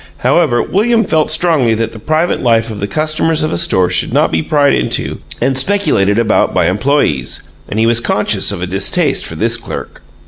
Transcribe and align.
However, 0.25 0.63
William 0.63 1.05
felt 1.05 1.29
strongly 1.29 1.75
that 1.75 1.91
the 1.91 1.99
private 1.99 2.41
life 2.41 2.71
of 2.71 2.79
the 2.79 2.87
customers 2.87 3.43
of 3.43 3.53
a 3.53 3.57
store 3.59 3.91
should 3.91 4.11
not 4.11 4.31
be 4.31 4.41
pried 4.41 4.73
into 4.73 5.19
and 5.39 5.55
speculated 5.55 6.17
about 6.17 6.55
by 6.55 6.65
employees, 6.65 7.43
and 7.69 7.77
he 7.79 7.85
was 7.85 7.99
conscious 7.99 8.51
of 8.51 8.63
a 8.63 8.65
distaste 8.65 9.27
for 9.27 9.35
this 9.35 9.57
clerk. 9.57 10.01